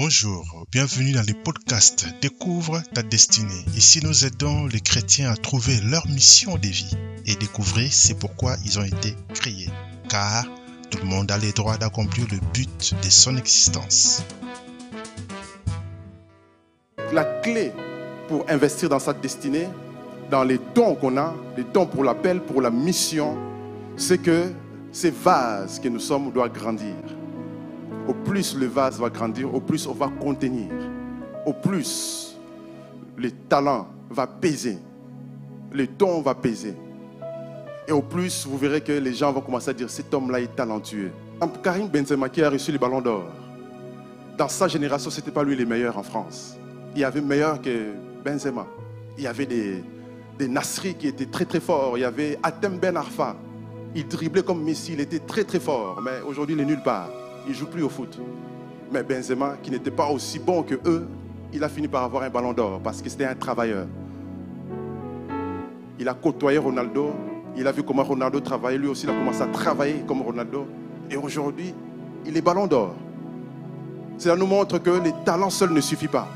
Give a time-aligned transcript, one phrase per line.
[0.00, 3.64] Bonjour, bienvenue dans le podcast Découvre ta destinée.
[3.74, 8.54] Ici, nous aidons les chrétiens à trouver leur mission de vie et découvrir c'est pourquoi
[8.64, 9.68] ils ont été créés.
[10.08, 10.44] Car
[10.88, 14.22] tout le monde a le droit d'accomplir le but de son existence.
[17.12, 17.72] La clé
[18.28, 19.66] pour investir dans sa destinée,
[20.30, 23.36] dans les dons qu'on a, les dons pour l'appel, pour la mission,
[23.96, 24.52] c'est que
[24.92, 26.94] ces vases que nous sommes doivent grandir.
[28.08, 30.72] Au plus le vase va grandir, au plus on va contenir.
[31.46, 32.36] Au plus
[33.16, 34.78] le talent va peser.
[35.70, 36.74] Le don va peser.
[37.86, 40.54] Et au plus, vous verrez que les gens vont commencer à dire cet homme-là est
[40.54, 41.10] talentueux.
[41.62, 43.24] Karim Benzema qui a reçu le ballon d'or,
[44.36, 46.56] dans sa génération, ce n'était pas lui le meilleur en France.
[46.94, 47.92] Il y avait meilleur que
[48.24, 48.66] Benzema.
[49.16, 49.82] Il y avait des,
[50.38, 51.98] des Nasri qui étaient très très forts.
[51.98, 53.36] Il y avait Atem Ben Arfa.
[53.94, 56.00] Il driblait comme Messi, il était très très fort.
[56.02, 57.08] Mais aujourd'hui, il est nulle part.
[57.48, 58.20] Il ne joue plus au foot.
[58.92, 61.08] Mais Benzema, qui n'était pas aussi bon que eux,
[61.50, 63.86] il a fini par avoir un ballon d'or parce que c'était un travailleur.
[65.98, 67.10] Il a côtoyé Ronaldo.
[67.56, 68.78] Il a vu comment Ronaldo travaillait.
[68.78, 70.66] Lui aussi, il a commencé à travailler comme Ronaldo.
[71.10, 71.74] Et aujourd'hui,
[72.26, 72.94] il est ballon d'or.
[74.18, 76.28] Cela nous montre que les talents seuls ne suffisent pas.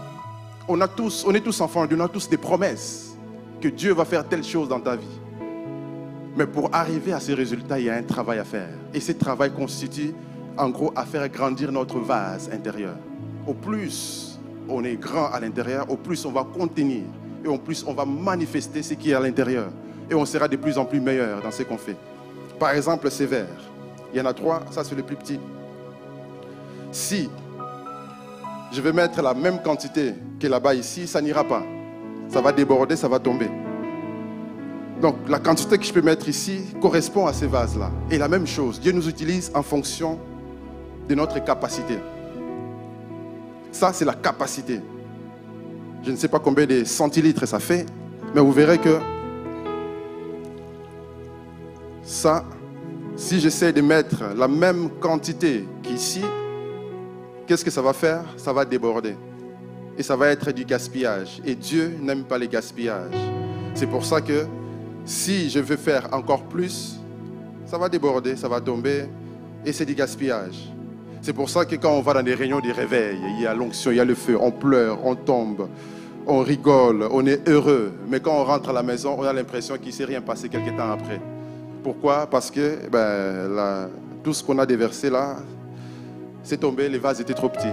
[0.66, 3.16] On, a tous, on est tous enfants, on a tous des promesses
[3.60, 5.20] que Dieu va faire telle chose dans ta vie.
[6.36, 8.70] Mais pour arriver à ces résultats, il y a un travail à faire.
[8.94, 10.14] Et ce travail constitue,
[10.56, 12.96] en gros, à faire grandir notre vase intérieur.
[13.46, 17.02] Au plus on est grand à l'intérieur, au plus on va contenir.
[17.44, 19.70] Et au plus on va manifester ce qui est à l'intérieur.
[20.10, 21.96] Et on sera de plus en plus meilleur dans ce qu'on fait.
[22.58, 23.46] Par exemple, ces verres.
[24.12, 25.40] Il y en a trois, ça c'est le plus petit.
[26.92, 27.28] Si
[28.72, 31.62] je vais mettre la même quantité que là-bas ici, ça n'ira pas.
[32.28, 33.50] Ça va déborder, ça va tomber.
[35.00, 37.90] Donc la quantité que je peux mettre ici correspond à ces vases-là.
[38.10, 40.18] Et la même chose, Dieu nous utilise en fonction
[41.08, 41.98] de notre capacité.
[43.70, 44.80] Ça, c'est la capacité.
[46.02, 47.86] Je ne sais pas combien de centilitres ça fait,
[48.34, 48.98] mais vous verrez que
[52.02, 52.44] ça,
[53.16, 56.22] si j'essaie de mettre la même quantité qu'ici,
[57.46, 58.24] qu'est-ce que ça va faire?
[58.36, 59.16] Ça va déborder.
[59.96, 61.40] Et ça va être du gaspillage.
[61.44, 63.14] Et Dieu n'aime pas les gaspillages.
[63.74, 64.46] C'est pour ça que
[65.04, 66.98] si je veux faire encore plus,
[67.66, 69.04] ça va déborder, ça va tomber.
[69.64, 70.72] Et c'est du gaspillage.
[71.22, 73.54] C'est pour ça que quand on va dans des réunions de réveil, il y a
[73.54, 75.68] l'onction, il y a le feu, on pleure, on tombe,
[76.26, 77.92] on rigole, on est heureux.
[78.08, 80.48] Mais quand on rentre à la maison, on a l'impression qu'il ne s'est rien passé
[80.48, 81.20] quelques temps après.
[81.84, 82.26] Pourquoi?
[82.26, 83.88] Parce que ben,
[84.24, 85.36] tout ce qu'on a déversé là,
[86.42, 87.68] c'est tombé, les vases étaient trop petits.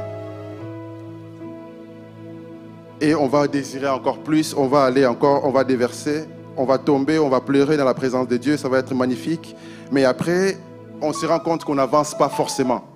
[3.01, 6.77] Et on va désirer encore plus, on va aller encore, on va déverser, on va
[6.77, 9.55] tomber, on va pleurer dans la présence de Dieu, ça va être magnifique.
[9.91, 10.59] Mais après,
[11.01, 12.88] on se rend compte qu'on n'avance pas forcément.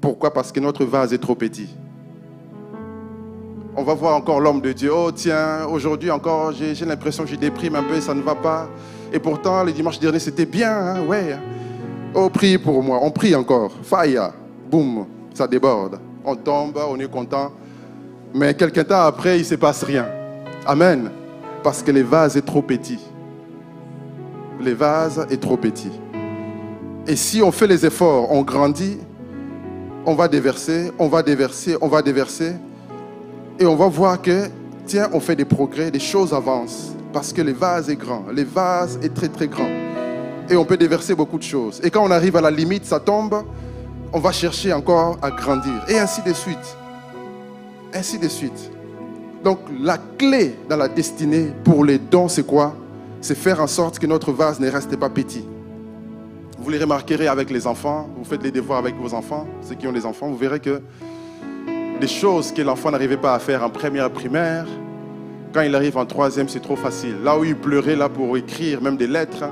[0.00, 0.32] Pourquoi?
[0.32, 1.68] Parce que notre vase est trop petit.
[3.76, 4.90] On va voir encore l'homme de Dieu.
[4.92, 8.68] Oh tiens, aujourd'hui encore, j'ai l'impression que je déprime un peu, ça ne va pas.
[9.12, 11.36] Et pourtant, le dimanche dernier, c'était bien, hein, ouais.
[12.14, 12.98] Oh, prie pour moi.
[13.02, 13.72] On prie encore.
[13.82, 14.32] Fire.
[14.70, 15.06] Boum.
[15.34, 16.00] Ça déborde.
[16.24, 17.52] On tombe, on est content.
[18.34, 20.06] Mais quelques temps après, il ne se passe rien.
[20.66, 21.10] Amen.
[21.62, 22.98] Parce que le vase est trop petit.
[24.58, 25.92] Le vase est trop petit.
[27.06, 28.98] Et si on fait les efforts, on grandit,
[30.06, 32.52] on va déverser, on va déverser, on va déverser.
[33.58, 34.48] Et on va voir que,
[34.86, 36.92] tiens, on fait des progrès, des choses avancent.
[37.12, 38.24] Parce que le vase est grand.
[38.32, 39.68] Le vase est très, très grand.
[40.48, 41.80] Et on peut déverser beaucoup de choses.
[41.82, 43.42] Et quand on arrive à la limite, ça tombe.
[44.12, 45.84] On va chercher encore à grandir.
[45.88, 46.76] Et ainsi de suite.
[47.92, 48.70] Ainsi de suite.
[49.42, 52.76] Donc la clé dans la destinée pour les dons, c'est quoi?
[53.20, 55.44] C'est faire en sorte que notre vase ne reste pas petit.
[56.66, 59.86] Vous les remarquerez avec les enfants, vous faites les devoirs avec vos enfants, ceux qui
[59.86, 60.82] ont des enfants, vous verrez que
[62.00, 64.66] des choses que l'enfant n'arrivait pas à faire en première primaire,
[65.54, 67.22] quand il arrive en troisième, c'est trop facile.
[67.22, 69.44] Là où il pleurait là pour écrire même des lettres,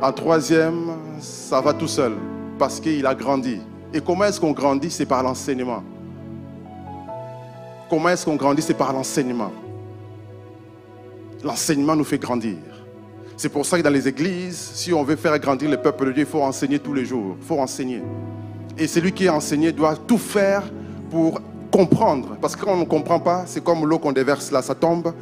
[0.00, 2.12] en troisième, ça va tout seul
[2.60, 3.58] parce qu'il a grandi.
[3.92, 4.92] Et comment est-ce qu'on grandit?
[4.92, 5.82] C'est par l'enseignement.
[7.90, 8.62] Comment est-ce qu'on grandit?
[8.62, 9.50] C'est par l'enseignement.
[11.42, 12.75] L'enseignement nous fait grandir.
[13.38, 16.12] C'est pour ça que dans les églises, si on veut faire grandir le peuple de
[16.12, 17.36] Dieu, il faut enseigner tous les jours.
[17.38, 18.02] Il faut enseigner.
[18.78, 20.62] Et celui qui est enseigné doit tout faire
[21.10, 21.40] pour
[21.70, 22.36] comprendre.
[22.40, 25.12] Parce que quand on ne comprend pas, c'est comme l'eau qu'on déverse là, ça tombe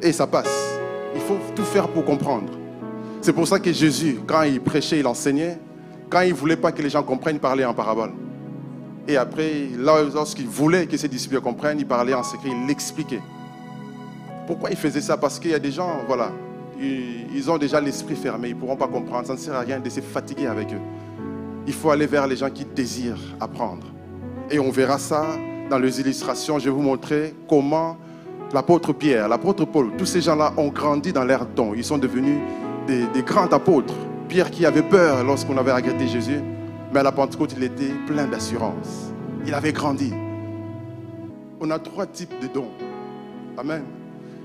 [0.00, 0.52] et ça passe.
[1.14, 2.52] Il faut tout faire pour comprendre.
[3.20, 5.58] C'est pour ça que Jésus, quand il prêchait, il enseignait.
[6.10, 8.10] Quand il ne voulait pas que les gens comprennent, il parlait en parabole.
[9.06, 13.22] Et après, lorsqu'il voulait que ses disciples comprennent, il parlait en secret, il l'expliquait.
[14.48, 15.16] Pourquoi il faisait ça?
[15.16, 16.32] Parce qu'il y a des gens, voilà,
[16.82, 19.26] ils ont déjà l'esprit fermé, ils ne pourront pas comprendre.
[19.26, 20.80] Ça ne sert à rien de se fatiguer avec eux.
[21.66, 23.86] Il faut aller vers les gens qui désirent apprendre.
[24.50, 25.26] Et on verra ça
[25.70, 27.96] dans les illustrations, je vais vous montrer comment
[28.52, 31.72] l'apôtre Pierre, l'apôtre Paul, tous ces gens-là ont grandi dans leur don.
[31.74, 32.38] Ils sont devenus
[32.86, 33.94] des, des grands apôtres.
[34.28, 36.40] Pierre qui avait peur lorsqu'on avait regretté Jésus,
[36.92, 39.12] mais à la Pentecôte, il était plein d'assurance.
[39.46, 40.12] Il avait grandi.
[41.60, 42.70] On a trois types de dons.
[43.56, 43.82] Amen.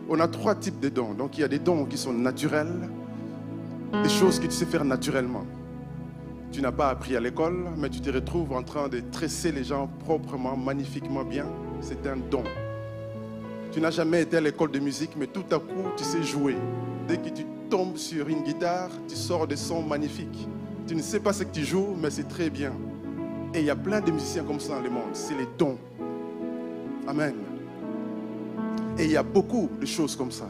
[0.09, 1.13] On a trois types de dons.
[1.13, 2.89] Donc il y a des dons qui sont naturels,
[4.03, 5.45] des choses que tu sais faire naturellement.
[6.51, 9.65] Tu n'as pas appris à l'école, mais tu te retrouves en train de tresser les
[9.65, 11.45] gens proprement, magnifiquement bien.
[11.81, 12.43] C'est un don.
[13.71, 16.55] Tu n'as jamais été à l'école de musique, mais tout à coup, tu sais jouer.
[17.07, 20.47] Dès que tu tombes sur une guitare, tu sors des sons magnifiques.
[20.87, 22.71] Tu ne sais pas ce que tu joues, mais c'est très bien.
[23.53, 25.13] Et il y a plein de musiciens comme ça dans le monde.
[25.13, 25.77] C'est les dons.
[27.07, 27.46] Amen.
[28.99, 30.47] Et il y a beaucoup de choses comme ça.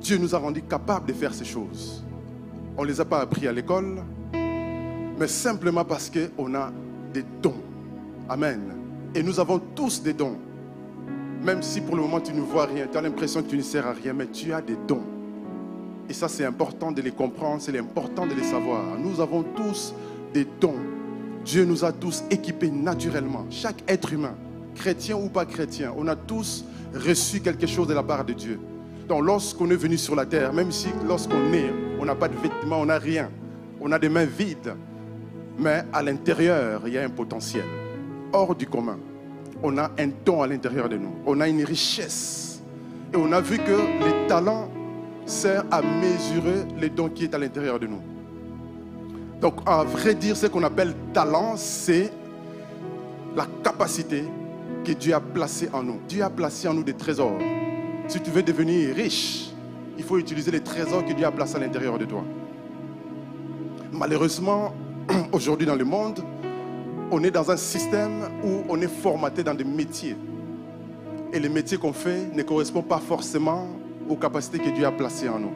[0.00, 2.04] Dieu nous a rendus capables de faire ces choses.
[2.76, 4.02] On ne les a pas appris à l'école,
[5.18, 6.72] mais simplement parce qu'on a
[7.12, 7.54] des dons.
[8.28, 8.60] Amen.
[9.14, 10.36] Et nous avons tous des dons.
[11.42, 13.62] Même si pour le moment tu ne vois rien, tu as l'impression que tu ne
[13.62, 15.04] sers à rien, mais tu as des dons.
[16.08, 18.98] Et ça, c'est important de les comprendre, c'est important de les savoir.
[18.98, 19.94] Nous avons tous
[20.34, 20.74] des dons.
[21.44, 23.46] Dieu nous a tous équipés naturellement.
[23.50, 24.34] Chaque être humain,
[24.74, 28.58] chrétien ou pas chrétien, on a tous reçu quelque chose de la part de Dieu.
[29.08, 32.36] Donc lorsqu'on est venu sur la terre, même si lorsqu'on est, on n'a pas de
[32.36, 33.30] vêtements, on n'a rien,
[33.80, 34.74] on a des mains vides,
[35.58, 37.64] mais à l'intérieur, il y a un potentiel
[38.32, 38.98] hors du commun.
[39.62, 42.62] On a un don à l'intérieur de nous, on a une richesse.
[43.12, 44.68] Et on a vu que les talents
[45.26, 48.02] servent à mesurer les dons qui est à l'intérieur de nous.
[49.40, 52.10] Donc, à vrai dire, ce qu'on appelle talent, c'est
[53.36, 54.24] la capacité
[54.84, 55.98] que Dieu a placée en nous.
[56.06, 57.38] Dieu a placé en nous des trésors.
[58.06, 59.50] Si tu veux devenir riche,
[59.96, 62.22] il faut utiliser les trésors que Dieu a placés à l'intérieur de toi.
[63.92, 64.74] Malheureusement,
[65.32, 66.20] aujourd'hui dans le monde,
[67.10, 70.16] on est dans un système où on est formaté dans des métiers.
[71.32, 73.68] Et les métiers qu'on fait ne correspondent pas forcément
[74.08, 75.52] aux capacités que Dieu a placées en nous.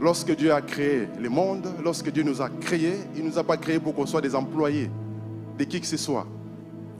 [0.00, 3.44] Lorsque Dieu a créé le monde, lorsque Dieu nous a créés, il ne nous a
[3.44, 4.90] pas créés pour qu'on soit des employés
[5.58, 6.26] de qui que ce soit.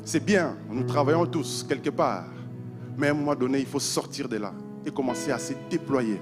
[0.04, 2.25] C'est bien, nous travaillons tous quelque part.
[2.99, 4.52] Mais à un moment donné, il faut sortir de là
[4.84, 6.20] et commencer à se déployer.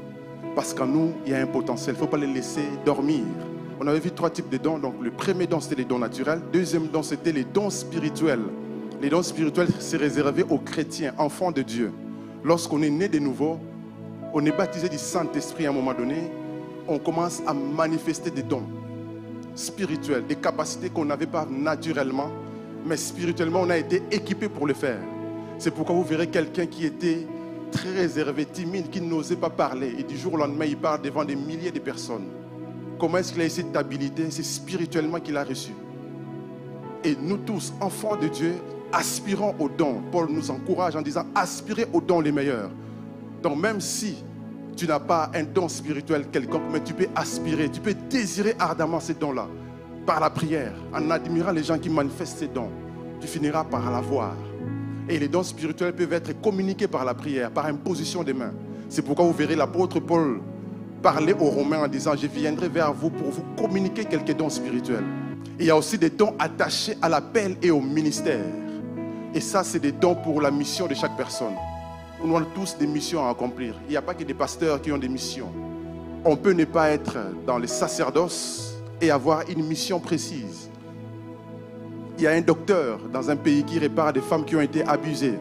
[0.54, 1.94] Parce qu'en nous, il y a un potentiel.
[1.94, 3.22] Il ne faut pas les laisser dormir.
[3.80, 4.78] On avait vu trois types de dons.
[4.78, 6.40] Donc, le premier don, c'était les dons naturels.
[6.52, 8.42] Deuxième don, c'était les dons spirituels.
[9.00, 11.90] Les dons spirituels, c'est réservé aux chrétiens, enfants de Dieu.
[12.44, 13.58] Lorsqu'on est né de nouveau,
[14.34, 16.30] on est baptisé du Saint-Esprit à un moment donné,
[16.86, 18.64] on commence à manifester des dons
[19.54, 22.30] spirituels, des capacités qu'on n'avait pas naturellement,
[22.84, 25.00] mais spirituellement, on a été équipé pour le faire.
[25.58, 27.26] C'est pourquoi vous verrez quelqu'un qui était
[27.70, 31.24] très réservé, timide, qui n'osait pas parler, et du jour au lendemain, il parle devant
[31.24, 32.26] des milliers de personnes.
[32.98, 35.72] Comment est-ce qu'il a eu cette habilité C'est spirituellement qu'il a reçu.
[37.04, 38.54] Et nous tous, enfants de Dieu,
[38.92, 40.02] aspirons aux dons.
[40.10, 42.70] Paul nous encourage en disant aspirez aux dons les meilleurs.
[43.42, 44.22] Donc même si
[44.76, 49.00] tu n'as pas un don spirituel quelconque, mais tu peux aspirer, tu peux désirer ardemment
[49.00, 49.46] ces dons-là
[50.06, 52.70] par la prière, en admirant les gens qui manifestent ces dons.
[53.20, 54.34] Tu finiras par l'avoir.
[55.08, 58.52] Et les dons spirituels peuvent être communiqués par la prière, par imposition des mains.
[58.88, 60.40] C'est pourquoi vous verrez l'apôtre Paul
[61.02, 65.04] parler aux Romains en disant, je viendrai vers vous pour vous communiquer quelques dons spirituels.
[65.58, 68.44] il y a aussi des dons attachés à l'appel et au ministère.
[69.34, 71.54] Et ça, c'est des dons pour la mission de chaque personne.
[72.22, 73.74] Nous avons tous des missions à accomplir.
[73.86, 75.50] Il n'y a pas que des pasteurs qui ont des missions.
[76.24, 77.16] On peut ne pas être
[77.46, 78.69] dans les sacerdoces
[79.00, 80.68] et avoir une mission précise.
[82.18, 84.84] Il y a un docteur dans un pays qui répare des femmes qui ont été
[84.84, 85.38] abusées.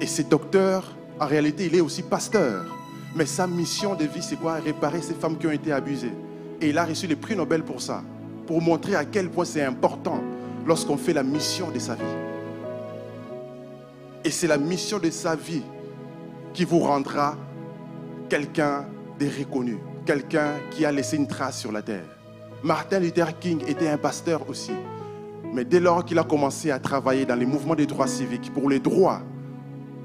[0.00, 2.64] Et ce docteur, en réalité, il est aussi pasteur.
[3.14, 4.54] Mais sa mission de vie, c'est quoi?
[4.54, 6.12] Réparer ces femmes qui ont été abusées.
[6.60, 8.02] Et il a reçu le prix Nobel pour ça.
[8.46, 10.22] Pour montrer à quel point c'est important
[10.66, 12.02] lorsqu'on fait la mission de sa vie.
[14.24, 15.62] Et c'est la mission de sa vie
[16.54, 17.36] qui vous rendra
[18.30, 18.86] quelqu'un
[19.20, 22.06] de reconnu, quelqu'un qui a laissé une trace sur la terre.
[22.64, 24.72] Martin Luther King était un pasteur aussi.
[25.52, 28.70] Mais dès lors qu'il a commencé à travailler dans les mouvements des droits civiques pour
[28.70, 29.20] les droits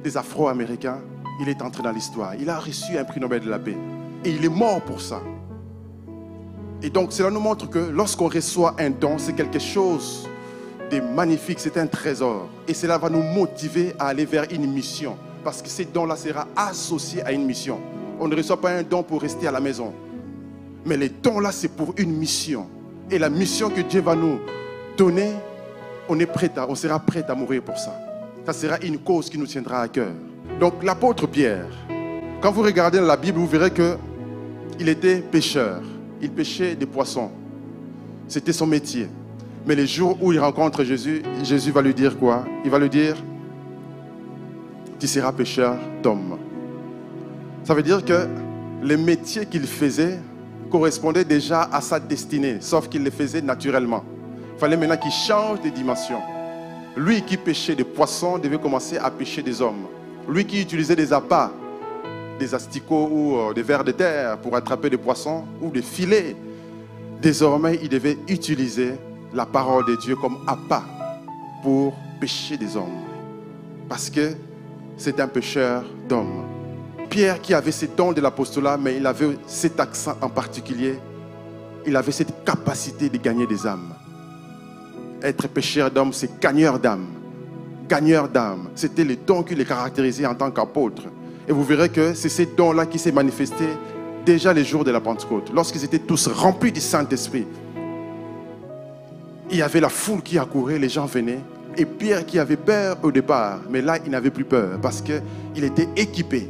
[0.03, 0.99] des Afro-Américains,
[1.39, 2.35] il est entré dans l'histoire.
[2.35, 3.77] Il a reçu un prix Nobel de la paix.
[4.25, 5.21] Et il est mort pour ça.
[6.83, 10.27] Et donc cela nous montre que lorsqu'on reçoit un don, c'est quelque chose
[10.91, 12.49] de magnifique, c'est un trésor.
[12.67, 15.15] Et cela va nous motiver à aller vers une mission.
[15.45, 17.79] Parce que ces dons-là sera associé à une mission.
[18.19, 19.93] On ne reçoit pas un don pour rester à la maison.
[20.89, 22.65] Mais les dons-là, c'est pour une mission.
[23.11, 24.39] Et la mission que Dieu va nous
[24.97, 25.33] donner,
[26.09, 27.95] on est prêt à, on sera prêt à mourir pour ça.
[28.43, 30.11] Ça sera une cause qui nous tiendra à cœur.
[30.59, 31.67] Donc l'apôtre Pierre,
[32.41, 33.97] quand vous regardez la Bible, vous verrez que
[34.79, 35.83] il était pêcheur.
[36.23, 37.29] Il pêchait des poissons.
[38.27, 39.07] C'était son métier.
[39.67, 42.45] Mais les jours où il rencontre Jésus, Jésus va lui dire quoi?
[42.65, 43.15] Il va lui dire,
[44.99, 46.39] tu seras pêcheur d'hommes.
[47.63, 48.27] Ça veut dire que
[48.81, 50.17] les métiers qu'il faisait
[50.69, 54.03] correspondaient déjà à sa destinée, sauf qu'il les faisait naturellement.
[54.55, 56.19] Il fallait maintenant qu'il change de dimension.
[56.95, 59.87] Lui qui pêchait des poissons devait commencer à pêcher des hommes.
[60.27, 61.51] Lui qui utilisait des appâts,
[62.39, 66.35] des asticots ou euh, des vers de terre pour attraper des poissons ou des filets,
[67.21, 68.93] désormais il devait utiliser
[69.33, 70.83] la parole de Dieu comme appât
[71.63, 73.03] pour pêcher des hommes.
[73.87, 74.33] Parce que
[74.97, 76.58] c'est un pêcheur d'hommes.
[77.09, 80.99] Pierre qui avait ces dons de l'apostolat, mais il avait cet accent en particulier,
[81.85, 83.93] il avait cette capacité de gagner des âmes.
[85.21, 87.07] Être pêcheur d'hommes, c'est gagneur d'âmes.
[87.87, 88.69] Gagneur d'âmes.
[88.75, 91.03] C'était le don qui les caractérisait en tant qu'apôtre.
[91.47, 93.65] Et vous verrez que c'est ces dons-là qui s'est manifesté
[94.23, 97.47] déjà les jours de la Pentecôte, lorsqu'ils étaient tous remplis du Saint-Esprit.
[99.49, 101.39] Il y avait la foule qui accourait, les gens venaient.
[101.75, 105.63] Et Pierre qui avait peur au départ, mais là il n'avait plus peur parce qu'il
[105.63, 106.49] était équipé.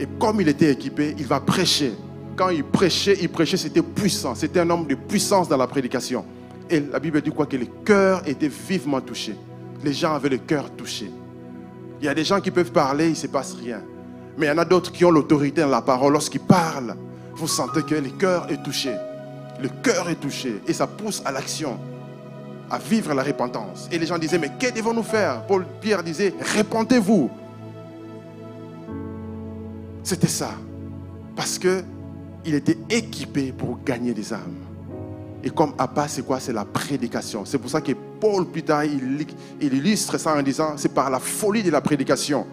[0.00, 1.92] Et comme il était équipé, il va prêcher.
[2.36, 4.34] Quand il prêchait, il prêchait, c'était puissant.
[4.34, 6.24] C'était un homme de puissance dans la prédication.
[6.68, 7.46] Et la Bible dit quoi?
[7.46, 9.36] Que le cœur était vivement touché.
[9.84, 11.10] Les gens avaient le cœur touché.
[12.00, 13.80] Il y a des gens qui peuvent parler, il ne se passe rien.
[14.36, 16.12] Mais il y en a d'autres qui ont l'autorité dans la parole.
[16.12, 16.96] Lorsqu'ils parlent,
[17.34, 18.94] vous sentez que le cœur est touché.
[19.60, 21.78] Le cœur est touché et ça pousse à l'action,
[22.68, 23.88] à vivre la repentance.
[23.92, 25.46] Et les gens disaient, mais que devons-nous faire?
[25.46, 27.30] Paul Pierre disait, répentez-vous.
[30.04, 30.50] C'était ça.
[31.34, 31.82] Parce que
[32.46, 34.60] il était équipé pour gagner des âmes.
[35.42, 36.38] Et comme Abba, c'est quoi?
[36.40, 37.44] C'est la prédication.
[37.44, 39.26] C'est pour ça que Paul, plus tard, il,
[39.60, 42.46] il illustre ça en disant, c'est par la folie de la prédication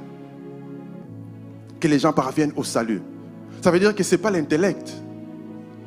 [1.80, 3.02] que les gens parviennent au salut.
[3.62, 4.92] Ça veut dire que ce n'est pas l'intellect.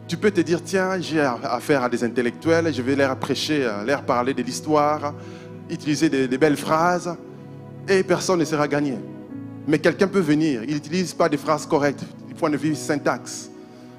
[0.07, 4.03] Tu peux te dire, tiens, j'ai affaire à des intellectuels, je vais leur prêcher, leur
[4.03, 5.15] parler de l'histoire,
[5.71, 7.17] utiliser des, belles phrases,
[7.89, 8.97] et personne ne sera gagné.
[9.67, 13.51] Mais quelqu'un peut venir, il n'utilise pas des phrases correctes du point de vue syntaxe,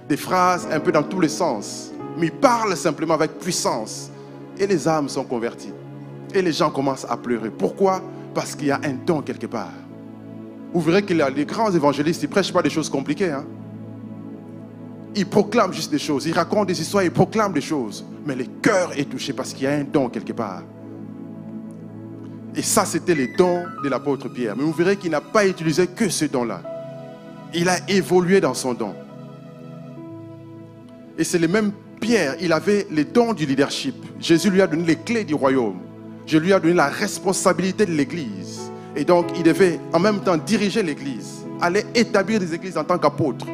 [0.07, 4.11] des phrases un peu dans tous les sens, mais il parle simplement avec puissance,
[4.57, 5.73] et les âmes sont converties.
[6.33, 7.49] Et les gens commencent à pleurer.
[7.49, 8.01] Pourquoi?
[8.33, 9.71] Parce qu'il y a un don quelque part.
[10.73, 13.31] Vous verrez que les grands évangélistes, ils ne prêchent pas des choses compliquées.
[13.31, 13.45] Hein?
[15.15, 16.25] Ils proclament juste des choses.
[16.25, 18.03] Ils racontent des histoires, ils proclament des choses.
[18.25, 20.63] Mais le cœur est touché parce qu'il y a un don quelque part.
[22.55, 24.55] Et ça, c'était les dons de l'apôtre Pierre.
[24.55, 26.61] Mais vous verrez qu'il n'a pas utilisé que ce don-là.
[27.53, 28.93] Il a évolué dans son don.
[31.17, 33.95] Et c'est le même Pierre, il avait les dons du leadership.
[34.19, 35.79] Jésus lui a donné les clés du royaume.
[36.25, 38.71] Je lui ai donné la responsabilité de l'Église.
[38.95, 42.97] Et donc, il devait en même temps diriger l'Église, aller établir des églises en tant
[42.97, 43.45] qu'apôtre.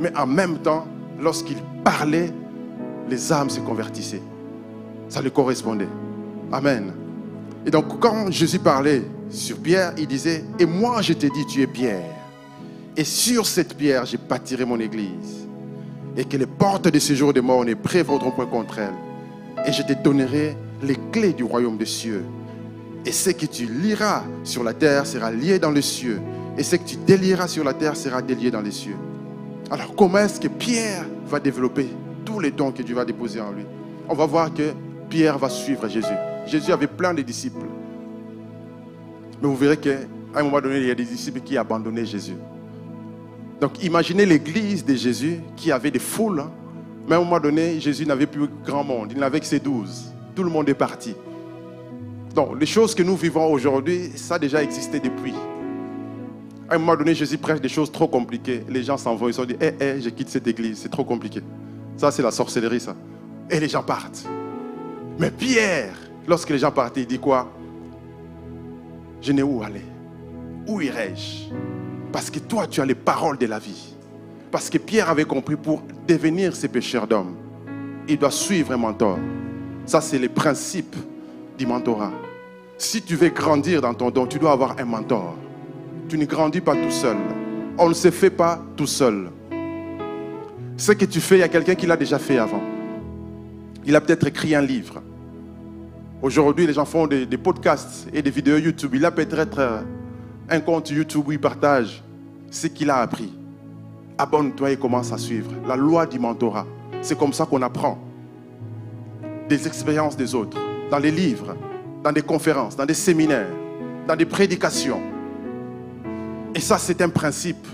[0.00, 0.86] Mais en même temps,
[1.20, 2.32] lorsqu'il parlait,
[3.08, 4.22] les âmes se convertissaient.
[5.08, 5.88] Ça lui correspondait.
[6.52, 6.92] Amen.
[7.66, 11.60] Et donc, quand Jésus parlait sur Pierre, il disait, et moi je t'ai dit, tu
[11.62, 12.14] es Pierre.
[12.96, 15.48] Et sur cette pierre, j'ai bâtiré mon église.
[16.16, 18.94] Et que les portes de ce jour de mort ne prévaudront point contre elle.
[19.66, 22.24] Et je te donnerai les clés du royaume des cieux.
[23.04, 26.20] Et ce que tu liras sur la terre sera lié dans les cieux.
[26.56, 28.96] Et ce que tu délieras sur la terre sera délié dans les cieux.
[29.70, 31.88] Alors comment est-ce que Pierre va développer
[32.24, 33.64] tous les dons que Dieu va déposer en lui?
[34.08, 34.72] On va voir que
[35.10, 36.06] Pierre va suivre Jésus.
[36.46, 37.66] Jésus avait plein de disciples.
[39.42, 39.98] Mais vous verrez qu'à
[40.34, 42.36] un moment donné, il y a des disciples qui abandonnaient Jésus.
[43.60, 46.40] Donc imaginez l'église de Jésus qui avait des foules.
[46.40, 46.50] Hein.
[47.08, 49.12] Mais à un moment donné, Jésus n'avait plus grand monde.
[49.12, 50.12] Il n'avait que ses douze.
[50.34, 51.14] Tout le monde est parti.
[52.34, 55.32] Donc, les choses que nous vivons aujourd'hui, ça a déjà existé depuis.
[56.68, 58.62] À un moment donné, Jésus prêche des choses trop compliquées.
[58.68, 61.04] Les gens s'en vont, ils se disent, hé, hé, je quitte cette église, c'est trop
[61.04, 61.40] compliqué.
[61.96, 62.94] Ça, c'est la sorcellerie, ça.
[63.48, 64.26] Et les gens partent.
[65.18, 65.94] Mais Pierre,
[66.26, 67.50] lorsque les gens partent, il dit quoi?
[69.20, 69.84] Je n'ai où aller.
[70.66, 71.52] Où irai-je?
[72.12, 73.94] Parce que toi, tu as les paroles de la vie.
[74.50, 77.36] Parce que Pierre avait compris pour devenir ce pécheur d'homme,
[78.08, 79.18] il doit suivre un mentor.
[79.84, 80.96] Ça, c'est le principe
[81.58, 82.12] du mentorat.
[82.78, 85.34] Si tu veux grandir dans ton don, tu dois avoir un mentor.
[86.08, 87.16] Tu ne grandis pas tout seul.
[87.78, 89.30] On ne se fait pas tout seul.
[90.76, 92.62] Ce que tu fais, il y a quelqu'un qui l'a déjà fait avant.
[93.84, 95.02] Il a peut-être écrit un livre.
[96.22, 98.94] Aujourd'hui, les gens font des, podcasts et des vidéos YouTube.
[98.94, 99.80] Il a peut-être euh,
[100.48, 102.02] un compte YouTube où il partage
[102.50, 103.32] ce qu'il a appris.
[104.16, 105.50] Abonne-toi et commence à suivre.
[105.68, 106.66] La loi du mentorat.
[107.02, 107.98] C'est comme ça qu'on apprend
[109.46, 110.58] des expériences des autres,
[110.90, 111.54] dans les livres,
[112.02, 113.52] dans des conférences, dans des séminaires,
[114.08, 115.02] dans des prédications.
[116.54, 117.66] Et ça, c'est un principe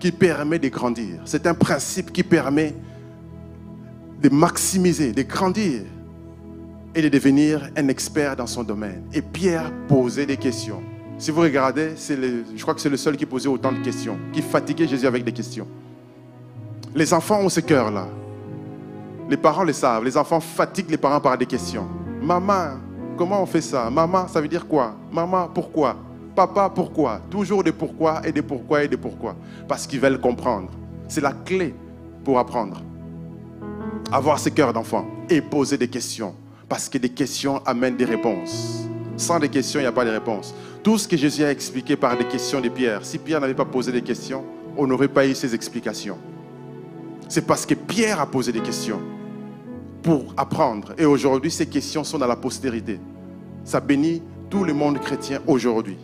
[0.00, 1.20] qui permet de grandir.
[1.26, 2.74] C'est un principe qui permet
[4.22, 5.82] de maximiser, de grandir
[6.94, 9.04] et de devenir un expert dans son domaine.
[9.12, 10.82] Et Pierre posait des questions.
[11.18, 14.40] Si vous regardez, je crois que c'est le seul qui posait autant de questions, qui
[14.40, 15.66] fatiguait Jésus avec des questions.
[16.94, 18.06] Les enfants ont ce cœur-là.
[19.28, 20.04] Les parents le savent.
[20.04, 21.86] Les enfants fatiguent les parents par des questions.
[22.22, 22.78] Maman,
[23.16, 23.90] comment on fait ça?
[23.90, 24.96] Maman, ça veut dire quoi?
[25.12, 25.96] Maman, pourquoi?
[26.34, 27.20] Papa, pourquoi?
[27.28, 29.34] Toujours des pourquoi et des pourquoi et des pourquoi.
[29.66, 30.70] Parce qu'ils veulent comprendre.
[31.08, 31.74] C'est la clé
[32.24, 32.80] pour apprendre.
[34.12, 36.34] Avoir ce cœur d'enfant et poser des questions.
[36.68, 38.86] Parce que des questions amènent des réponses.
[39.16, 40.54] Sans des questions, il n'y a pas de réponse.
[40.82, 43.64] Tout ce que Jésus a expliqué par des questions de Pierre, si Pierre n'avait pas
[43.64, 44.44] posé des questions,
[44.76, 46.18] on n'aurait pas eu ces explications.
[47.28, 49.00] C'est parce que Pierre a posé des questions
[50.02, 50.94] pour apprendre.
[50.96, 53.00] Et aujourd'hui, ces questions sont dans la postérité.
[53.64, 55.96] Ça bénit tout le monde chrétien aujourd'hui.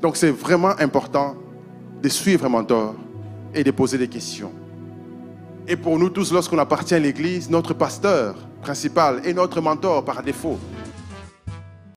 [0.00, 1.36] Donc c'est vraiment important
[2.02, 2.94] de suivre un mentor
[3.54, 4.50] et de poser des questions.
[5.66, 10.22] Et pour nous tous, lorsqu'on appartient à l'Église, notre pasteur principal est notre mentor par
[10.22, 10.58] défaut.